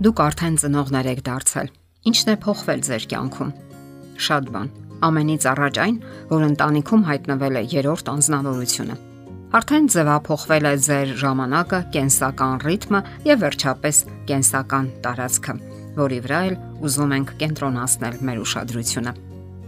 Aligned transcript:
Դուք 0.00 0.20
արդեն 0.24 0.54
ծնողներ 0.60 1.06
եք 1.10 1.18
դարձել։ 1.26 1.66
Ինչն 2.08 2.30
է 2.32 2.34
փոխվել 2.40 2.82
ձեր 2.86 3.02
կյանքում։ 3.10 3.50
Շատ 4.26 4.46
բան։ 4.54 4.70
Ամենից 5.04 5.46
առաջ 5.50 5.80
այն, 5.84 5.98
որ 6.30 6.46
ընտանիքում 6.46 7.04
հայտնվել 7.10 7.60
է 7.60 7.62
երրորդ 7.74 8.10
անznավորությունը։ 8.14 8.96
Արդեն 9.60 9.90
ձևափոխվել 9.92 10.68
է 10.70 10.74
ձեր 10.88 11.12
ժամանակը, 11.20 11.80
կենսական 12.00 12.56
ռիթմը 12.64 13.00
եւ 13.28 13.44
վերջապես 13.44 14.04
կենսական 14.30 14.92
տարածքը, 15.04 15.56
որի 16.00 16.20
վրա 16.24 16.40
էլ 16.48 16.56
ուզում 16.80 17.14
ենք 17.20 17.34
կենտրոնացնել 17.44 18.22
մեր 18.30 18.40
ուշադրությունը։ 18.46 19.14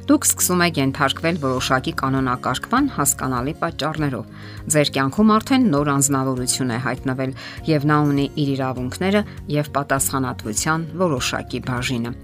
Դուք 0.03 0.25
սկսում 0.27 0.63
եք 0.67 0.79
ենթարկվել 0.81 1.37
որոշակի 1.43 1.93
կանոնակարգման 2.01 2.89
հասկանալի 2.97 3.53
պատճառներով։ 3.61 4.49
Ձեր 4.75 4.91
կյանքում 4.97 5.31
արդեն 5.37 5.69
նոր 5.77 5.91
անznավորություն 5.93 6.75
է 6.75 6.79
հայտնվել 6.89 7.37
եւ 7.71 7.87
նա 7.93 7.99
ունի 8.11 8.27
իր 8.43 8.51
իրավունքները 8.57 9.23
եւ 9.55 9.73
պատասխանատվության 9.79 10.87
որոշակի 11.07 11.63
բաժինը։ 11.71 12.15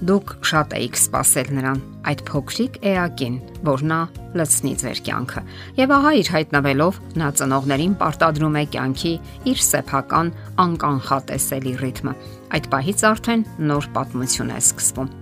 Դուք 0.00 0.30
շատ 0.48 0.70
եք 0.80 0.94
սпасել 0.96 1.48
նրան, 1.56 1.80
այդ 2.08 2.20
փոքրիկ 2.28 2.76
էակին, 2.88 3.34
որ 3.68 3.82
նա 3.90 3.98
լցնի 4.40 4.72
ձեր 4.80 5.02
կյանքը։ 5.08 5.42
Եվ 5.76 5.94
ահա 5.96 6.12
իր 6.20 6.32
հայտնվելով 6.36 7.00
նա 7.20 7.28
ծնողներին 7.40 7.96
պարտադրում 8.00 8.58
է 8.60 8.64
կյանքի 8.76 9.14
իր 9.52 9.64
սեփական 9.68 10.34
անկանխատեսելի 10.64 11.74
ռիթմը։ 11.84 12.18
Այդ 12.56 12.70
պահից 12.72 13.08
արդեն 13.12 13.48
նոր 13.68 13.90
պատմություն 14.00 14.54
է 14.56 14.62
սկսվում 14.64 15.19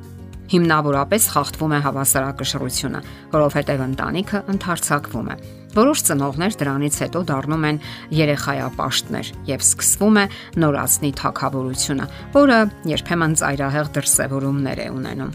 հիմնավորապես 0.53 1.29
խախտվում 1.35 1.75
է 1.77 1.81
հավասարակշռությունը, 1.85 3.01
որովհետև 3.35 3.83
ընտանիքը 3.89 4.43
ընդարձակվում 4.55 5.29
է։ 5.29 5.37
Որոշ 5.79 6.03
ծնողներ 6.09 6.55
դրանից 6.59 6.97
հետո 7.05 7.21
դառնում 7.29 7.67
են 7.69 7.81
երեխայապաշտներ 8.19 9.33
եւ 9.53 9.65
սկսվում 9.69 10.17
է 10.19 10.25
նորացնի 10.65 11.11
թակավորությունը, 11.21 12.09
որը 12.39 12.59
երբեմն 12.95 13.37
ծայրահեղ 13.43 13.93
դրսևորումներ 13.99 14.83
է 14.85 14.89
ունենում։ 14.97 15.33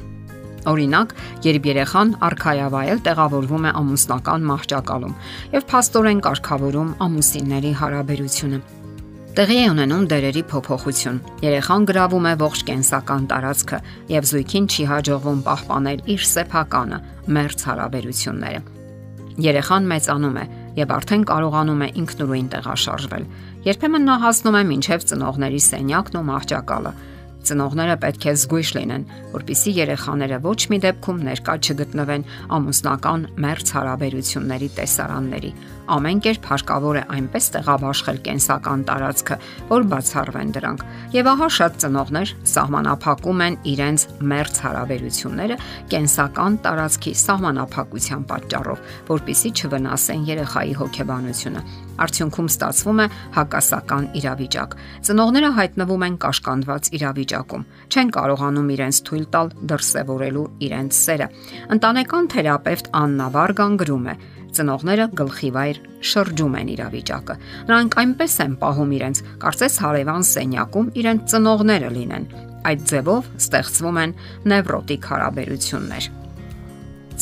Օրինակ, 0.73 1.09
երբ 1.44 1.66
երեխան 1.70 2.14
արխայավայել 2.23 3.02
տեղավորվում 3.08 3.67
է 3.67 3.73
ամուսնական 3.83 4.48
մահճակալում 4.52 5.17
եւ 5.58 5.67
փաստորեն 5.73 6.23
կարգավորում 6.23 6.95
ամուսինների 7.03 7.73
հարաբերությունը 7.83 8.61
Տեղի 9.34 9.56
է 9.58 9.70
ունենում 9.72 10.03
դերերի 10.12 10.42
փոփոխություն։ 10.45 11.16
Երեխան 11.42 11.86
գրավում 11.89 12.26
է 12.30 12.34
ողջ 12.38 12.59
կենսական 12.67 13.23
տարածքը 13.31 13.78
եւ 14.14 14.28
զույգին 14.30 14.67
չի 14.70 14.84
հաջողվում 14.92 15.39
պահպանել 15.48 16.03
իր 16.14 16.28
սեփականը, 16.30 17.00
մերց 17.38 17.64
հարաբերությունները։ 17.70 18.61
Երեխան 19.48 19.89
մեծանում 19.89 20.38
է 20.38 20.45
եւ 20.78 20.94
արդեն 20.98 21.26
կարողանում 21.34 21.81
է 21.81 21.88
ինքնուրույն 22.04 22.52
տեղաշարժվել։ 22.54 23.26
Երբեմն 23.73 24.08
նա 24.14 24.20
հասնում 24.22 24.59
է 24.59 24.64
մինչև 24.70 25.08
ծնողների 25.09 25.64
սենյակն 25.73 26.20
ու 26.22 26.26
մահճակալը, 26.30 26.94
Ծնողները 27.44 27.95
պետք 28.00 28.26
է 28.30 28.34
զգույշ 28.39 28.70
լինեն, 28.78 29.02
որpիսի 29.34 29.72
երեխաները 29.76 30.38
ոչ 30.45 30.59
մի 30.72 30.78
դեպքում 30.86 31.17
ներկա 31.28 31.56
չգտնվեն 31.59 32.23
ամուսնական 32.56 33.26
մերց 33.44 33.73
հարաբերությունների 33.76 34.70
տեսարանների։ 34.78 35.52
Ամեն 35.84 36.20
կերպ 36.23 36.45
հարկավոր 36.48 36.95
է 36.95 37.03
այնպես 37.12 37.48
տեղաբաշխել 37.53 38.20
կենսական 38.23 38.84
տարածքը, 38.88 39.36
որ 39.67 39.86
բացառվեն 39.92 40.52
դրանք։ 40.56 40.84
Եվ 41.12 41.30
ահա 41.34 41.48
շատ 41.58 41.80
ծնողներ 41.84 42.30
սահմանափակում 42.53 43.42
են 43.44 43.58
իրենց 43.73 44.06
մերց 44.31 44.61
հարաբերությունները 44.64 45.58
կենսական 45.92 46.56
տարածքի 46.64 47.14
սահմանափակության 47.23 48.23
պատճառով, 48.31 48.86
որpիսի 49.11 49.52
չվնասեն 49.59 50.23
երեխայի 50.31 50.78
հոգեբանությունը։ 50.80 51.66
Արդյունքում 52.04 52.48
ստացվում 52.50 53.02
է 53.04 53.08
հակասական 53.36 54.06
իրավիճակ։ 54.23 54.78
Ծնողները 55.08 55.50
հայտնվում 55.59 56.06
են 56.08 56.16
կաշկանդված 56.23 56.89
իրավիճակում, 56.98 57.66
չեն 57.93 58.14
կարողանում 58.17 58.72
իրենց 58.73 59.02
թույլ 59.10 59.26
տալ 59.36 59.52
դրսևորելու 59.73 60.48
իրենց 60.67 61.02
սերը։ 61.04 61.27
Ընտանեկան 61.76 62.32
թերապևտ 62.33 62.89
Աննա 63.04 63.27
Վարգան 63.38 63.77
գրում 63.83 64.08
է. 64.10 64.16
Ծնողները 64.53 65.05
գլխիվայր 65.17 65.77
շրջում 66.14 66.58
են 66.59 66.67
իրավիճակը։ 66.73 67.36
Նրանք 67.69 67.95
այնպես 68.03 68.36
են 68.43 68.58
պահում 68.61 68.91
իրենց, 68.97 69.21
կարծես 69.43 69.77
հարևան 69.83 70.27
սենյակում 70.30 70.91
իրենց 71.03 71.23
ծնողները 71.33 71.89
լինեն։ 71.97 72.27
Այդ 72.69 72.83
ձևով 72.93 73.31
ստեղծվում 73.43 73.97
են 74.03 74.13
նևրոտիկ 74.53 75.09
հարաբերություններ։ 75.13 76.11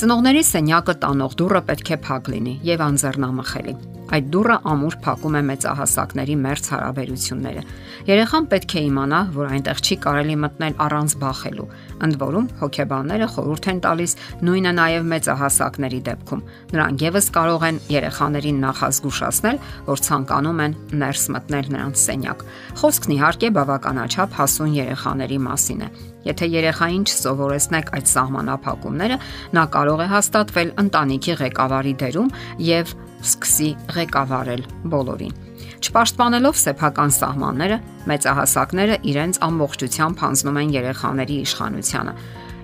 Ծնողների 0.02 0.44
սենյակը 0.52 0.94
տանող 1.02 1.34
դուռը 1.40 1.62
պետք 1.72 1.90
է 1.96 1.98
փակ 2.06 2.30
լինի 2.36 2.54
եւ 2.68 2.84
անձեռնամխելի։ 2.92 3.74
Այդ 4.12 4.26
դուռը 4.32 4.56
ամուր 4.68 4.96
փակում 5.06 5.36
է 5.40 5.42
մեծահասակների 5.48 6.36
մերց 6.42 6.66
հարաբերությունները։ 6.72 7.62
Երեխան 8.10 8.48
պետք 8.52 8.76
է 8.76 8.84
իմանա, 8.90 9.20
որ 9.38 9.52
այնտեղ 9.56 9.82
չի 9.82 9.98
կարելի 10.04 10.36
մտնել 10.42 10.76
առանց 10.86 11.16
բախելու։ 11.22 11.68
Ընդ 12.08 12.18
որում 12.26 12.50
հոգեբանները 12.62 13.30
խորհուրդ 13.32 13.70
են 13.72 13.82
տալիս 13.88 14.16
նույնը 14.52 14.72
նաև 14.82 15.10
մեծահասակների 15.16 16.02
դեպքում։ 16.12 16.46
Նրանք 16.76 17.06
եւս 17.08 17.28
կարող 17.40 17.68
են 17.72 17.82
երեխաներին 17.96 18.64
նախազգուշացնել, 18.68 19.62
որ 19.88 20.08
ցանկանում 20.12 20.64
են 20.68 20.80
ներս 21.02 21.28
մտնել 21.38 21.76
նրանց 21.78 22.08
սենյակ։ 22.08 22.48
Խոսքն 22.82 23.16
իհարկե 23.16 23.54
բավականաչափ 23.62 24.42
հասուն 24.42 24.76
երեխաների 24.82 25.40
մասին 25.48 25.86
է։ 25.88 26.11
Եթե 26.22 26.48
երեխային 26.54 27.06
չսովորեցնեք 27.10 27.88
այդ 27.98 28.10
սահմանափակումները, 28.12 29.16
նա 29.58 29.64
կարող 29.76 30.02
է 30.02 30.08
հաստատվել 30.12 30.74
ընտանիքի 30.84 31.38
ղեկավարի 31.42 31.94
դերում 32.02 32.30
եւ 32.68 32.94
սկսի 33.22 33.70
ղեկավարել 33.96 34.62
բոլորին։ 34.94 35.34
Չպաշտպանելով 35.82 36.60
սեփական 36.62 37.12
սահմանները, 37.18 37.78
մեծահասակները 38.12 38.96
իրենց 39.12 39.40
ամբողջությամբ 39.50 40.22
հանձնում 40.22 40.60
են 40.62 40.74
երեխաների 40.78 41.38
իշխանությանը։ 41.42 42.14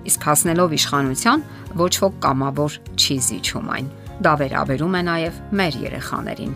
Իսկ 0.08 0.26
հասնելով 0.28 0.74
իշխանության, 0.78 1.44
ոչ 1.82 1.92
ոք 2.04 2.14
կամավոր 2.24 2.78
չի 2.94 3.16
զիջում 3.28 3.72
այն։ 3.74 3.90
Դա 4.22 4.32
վերաբերում 4.38 4.94
է 4.98 5.02
նաև 5.08 5.42
մեր 5.58 5.78
երեխաներին։ 5.88 6.54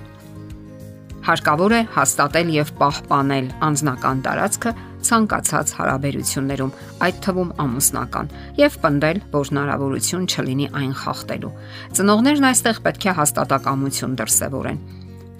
Հարկավոր 1.22 1.72
է 1.72 1.82
հաստատել 1.94 2.48
եւ 2.50 2.70
պահպանել 2.82 3.50
անձնական 3.62 4.22
տարածքը 4.26 4.70
ցանկացած 5.08 5.74
հարաբերություններում, 5.78 6.72
այդ 7.06 7.20
թվում 7.26 7.52
ամուսնական, 7.66 8.32
եւ 8.62 8.80
պնդել, 8.86 9.22
որ 9.36 9.52
հնարավորություն 9.52 10.26
չլինի 10.32 10.72
այն 10.82 10.96
խախտելու։ 11.02 11.54
Ծնողներն 11.98 12.50
այստեղ 12.52 12.82
պետք 12.88 13.06
է 13.12 13.16
հաստատակամություն 13.22 14.18
դրսևորեն 14.22 14.82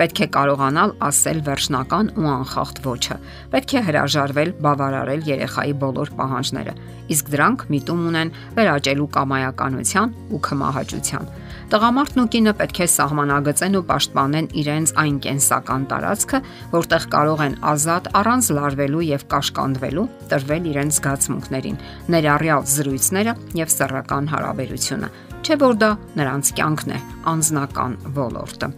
Պետք 0.03 0.21
է 0.25 0.27
կարողանալ 0.35 0.93
ասել 1.05 1.41
վերջնական 1.47 2.09
ու 2.17 2.29
անխախտ 2.33 2.79
ոչը։ 2.87 3.17
Պետք 3.53 3.75
է 3.77 3.83
հրաժարվել 3.87 4.53
բավարարել 4.65 5.27
երեխայի 5.29 5.75
բոլոր 5.83 6.13
պահանջները, 6.19 6.75
իսկ 7.13 7.31
դրանք 7.35 7.65
միտում 7.75 8.01
ունեն 8.11 8.33
վերաճելու 8.57 9.09
կամայականության 9.19 10.17
ու 10.33 10.41
քմահաճության։ 10.49 11.29
Տղամարդն 11.73 12.21
ու 12.21 12.29
կինը 12.29 12.53
պետք 12.59 12.79
է 12.85 12.87
սահմանագծեն 12.93 13.77
ու 13.79 13.81
պաշտպանեն 13.89 14.49
իրենց 14.61 14.91
այն 15.01 15.15
կենսական 15.25 15.85
տարածքը, 15.89 16.41
որտեղ 16.75 17.05
կարող 17.15 17.43
են 17.47 17.55
ազատ 17.71 18.11
առանց 18.21 18.51
լարվելու 18.59 19.05
եւ 19.09 19.25
կաշկանդվելու 19.33 20.05
տրվել 20.33 20.69
իրենց 20.69 20.99
զգացմունքներին, 20.99 21.79
ներառյալ 22.13 22.67
զրույցները 22.77 23.35
եւ 23.63 23.73
սեռական 23.73 24.29
հարաբերությունը։ 24.35 25.11
Չէ 25.41 25.57
որ 25.65 25.79
դա 25.81 25.91
նրանց 26.21 26.53
կյանքն 26.61 26.93
է, 26.93 26.99
անznական 27.33 27.97
ոլորտը։ 28.21 28.69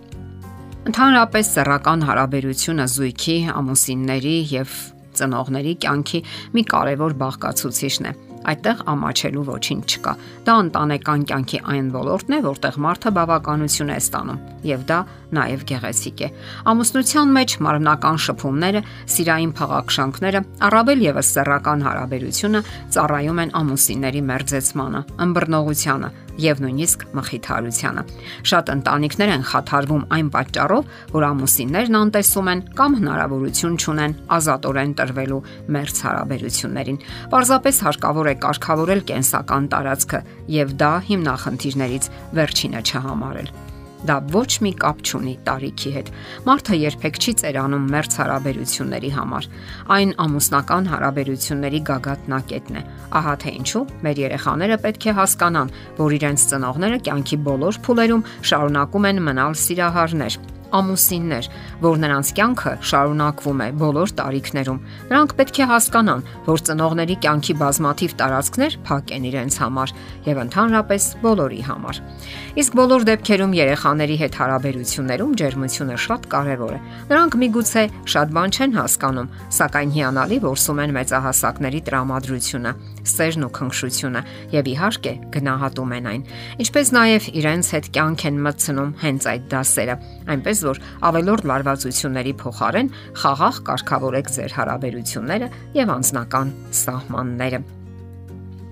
Ընդհանրապես 0.94 1.50
սեռական 1.50 2.06
հարաբերությունը 2.14 2.86
զույգի, 2.94 3.36
ամուսինների 3.58 4.36
եւ 4.54 4.78
ծնողների 5.18 5.74
կյանքի 5.82 6.22
մի 6.54 6.64
կարևոր 6.70 7.18
բաղկացուցիչն 7.24 8.10
է 8.10 8.14
այդտեղ 8.50 8.82
ամաչելու 8.92 9.44
ոչինչ 9.48 9.84
չկա։ 9.94 10.14
Դա 10.46 10.54
ընտանեկան 10.64 11.24
կյանքի 11.30 11.60
այն 11.74 11.88
ոլորտն 11.94 12.34
է, 12.34 12.40
որտեղ 12.44 12.78
մարդը 12.84 13.12
բավականություն 13.18 13.92
է 13.94 13.98
ստանում, 14.04 14.42
եւ 14.70 14.84
դա 14.90 14.98
նաեւ 15.34 15.64
գեղեցիկ 15.70 16.24
է։ 16.24 16.28
Ամուսնության 16.74 17.32
մեջ 17.38 17.56
մարմնական 17.64 18.20
շփումները, 18.24 18.84
սիրային 19.14 19.54
փաղաքշանքները, 19.58 20.44
առավել 20.68 21.06
եւս 21.08 21.32
սեռական 21.34 21.86
հարաբերությունը 21.88 22.64
ծառայում 22.94 23.42
են 23.44 23.54
ամուսինների 23.64 24.22
մերձեցմանը, 24.30 25.02
ըմբռնողությանը 25.24 26.12
եւ 26.40 26.62
նույնիսկ 26.64 27.04
մխիթարությանը։ 27.18 28.04
Շատ 28.50 28.72
ընտանիքներ 28.74 29.32
են 29.34 29.44
խաթարվում 29.50 30.06
այն 30.16 30.30
պատճառով, 30.34 30.88
որ 31.14 31.26
ամուսիններն 31.28 31.98
անտեսում 32.00 32.50
են 32.54 32.64
կամ 32.80 32.96
հնարավորություն 33.00 33.78
չունեն 33.84 34.16
ազատորեն 34.38 34.96
տրվելու 35.00 35.42
մերձ 35.76 36.00
հարաբերություններին։ 36.08 36.98
Պարզապես 37.34 37.84
հարկավոր 37.88 38.32
է 38.32 38.34
կարգավորել 38.46 39.06
կենսական 39.12 39.70
տարածքը 39.74 40.24
եւ 40.58 40.74
դա 40.84 40.92
հիմնախնդիրներից 41.12 42.10
վերջինը 42.40 42.84
չհամարել։ 42.84 43.73
Դա 44.04 44.18
ոչ 44.34 44.50
մի 44.64 44.72
կապ 44.82 44.98
չունի 45.04 45.34
տարիքի 45.46 45.92
հետ։ 45.94 46.10
Մարդը 46.48 46.78
երբեք 46.80 47.20
չի 47.24 47.32
ծերանում 47.40 47.86
մերց 47.94 48.16
հարաբերությունների 48.20 49.10
համար։ 49.16 49.48
Այն 49.96 50.12
ամուսնական 50.24 50.90
հարաբերությունների 50.92 51.80
գագաթնակետն 51.90 52.80
է։ 52.80 52.82
Ահա 53.20 53.34
թե 53.44 53.54
ինչու 53.60 53.84
մեր 54.04 54.20
երեխաները 54.24 54.78
պետք 54.84 55.08
է 55.08 55.16
հասկանան, 55.20 55.72
որ 56.04 56.18
իրենց 56.18 56.48
ծնողները 56.52 57.00
կյանքի 57.08 57.40
բոլոր 57.48 57.80
փուլերում 57.88 58.26
շարունակում 58.52 59.08
են 59.12 59.24
մնալ 59.28 59.58
սիրահարներ 59.64 60.38
ամուսիններ, 60.78 61.48
որ 61.84 62.00
նրանց 62.04 62.30
կյանքը 62.38 62.72
շարունակվում 62.90 63.62
է 63.64 63.68
բոլոր 63.80 64.12
տարիքներում։ 64.20 64.80
Նրանք 65.10 65.34
պետք 65.38 65.60
է 65.64 65.68
հասկանան, 65.70 66.24
որ 66.48 66.64
ծնողների 66.68 67.16
կյանքի 67.24 67.54
բազմաթիվ 67.62 68.14
տարածքներ 68.20 68.76
փակ 68.88 69.12
են 69.14 69.28
իրենց 69.30 69.58
համար 69.64 69.94
եւ 70.28 70.40
ընդհանրապես 70.44 71.08
բոլորի 71.24 71.60
համար։ 71.68 72.00
Իսկ 72.64 72.76
բոլոր 72.78 73.06
դեպքերում 73.10 73.56
երեխաների 73.58 74.16
հետ 74.24 74.38
հարաբերություններում 74.40 75.32
ջերմությունը 75.40 75.96
շատ 76.04 76.28
կարեւոր 76.34 76.74
է։ 76.74 76.80
Նրանք 77.14 77.38
միգուցե 77.44 77.84
շատ 78.14 78.34
բան 78.34 78.54
չեն 78.54 78.76
հասկանում, 78.78 79.32
սակայն 79.58 79.94
հիանալի 79.94 80.38
որսում 80.44 80.82
են 80.84 80.94
մեծահասակների 80.98 81.80
տրամադրությունը, 81.88 82.72
սերն 83.10 83.46
ու 83.46 83.50
քնքշությունը 83.58 84.22
եւ 84.54 84.70
իհարկե 84.74 85.12
գնահատում 85.36 85.94
են 85.98 86.08
այն։ 86.14 86.26
Ինչպես 86.64 86.92
նաեւ 86.96 87.28
իրենց 87.44 87.70
հետ 87.74 87.88
կյանք 87.98 88.26
են 88.30 88.42
մտցնում 88.48 88.96
հենց 89.04 89.28
այդ 89.34 89.46
դասերը, 89.54 89.96
այնպես 90.34 90.64
որ 90.70 90.82
ավելորդ 91.10 91.48
լարվածությունների 91.52 92.34
փոխարեն 92.44 92.92
խաղաղ 93.22 93.62
կարգավորեք 93.70 94.34
ձեր 94.38 94.58
հարաբերությունները 94.58 95.48
եւ 95.84 95.96
անձնական 95.98 96.54
սահմանները։ 96.84 97.64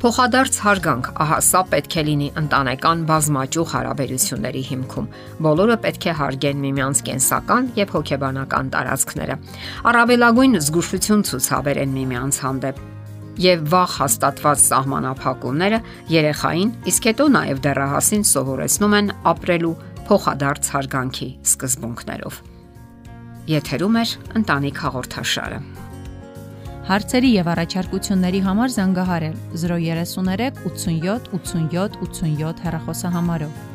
Փոխադարձ 0.02 0.56
հարգանք, 0.64 1.08
ահա 1.22 1.36
սա 1.46 1.60
պետք 1.70 1.94
է 2.00 2.02
լինի 2.08 2.28
ընտանեկան 2.40 3.04
բազմաճյուղ 3.06 3.68
հարաբերությունների 3.76 4.62
հիմքում։ 4.72 5.06
Բոլորը 5.46 5.76
պետք 5.84 6.08
է 6.10 6.14
հարգեն 6.18 6.64
միմյանց 6.66 7.02
կենսական 7.06 7.68
եւ 7.78 7.94
հոգեբանական 7.94 8.72
տարածքները։ 8.74 9.36
Առավելագույն 9.92 10.58
զգուշություն 10.66 11.22
ցուցաբերեն 11.30 11.94
միմյանց 12.02 12.40
հանդեպ 12.42 12.82
եւ 13.40 13.62
վաղ 13.72 13.94
հաստատված 14.02 14.62
սահմանափակումները 14.62 15.78
երեխային, 16.12 16.72
իսկ 16.92 17.08
հետո 17.10 17.28
նաեւ 17.36 17.62
դեռահասին 17.66 18.24
սովորեցնում 18.32 18.96
են 18.98 19.12
ապրելու 19.32 19.74
փոխադարձ 20.08 20.70
հարգանքի 20.76 21.28
սկզբունքներով։ 21.52 22.40
Եթերում 23.52 23.96
է 24.02 24.04
ընտանիք 24.42 24.82
հաղորդաշարը։ 24.84 25.60
Հարցերի 26.82 27.28
եւ 27.32 27.48
առաջարկությունների 27.52 28.40
համար 28.42 28.72
զանգահարել 28.76 29.36
033 29.64 30.64
87 30.66 31.28
87 31.38 32.00
87 32.06 32.64
հեռախոսահամարով։ 32.66 33.71